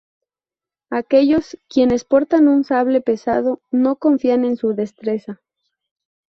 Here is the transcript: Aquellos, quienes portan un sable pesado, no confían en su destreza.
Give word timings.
Aquellos, 0.89 1.59
quienes 1.69 2.05
portan 2.05 2.47
un 2.47 2.63
sable 2.63 3.01
pesado, 3.01 3.61
no 3.69 3.97
confían 3.97 4.45
en 4.45 4.57
su 4.57 4.73
destreza. 4.73 5.43